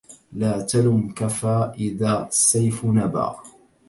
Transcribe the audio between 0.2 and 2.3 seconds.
لا تلم كفي إذا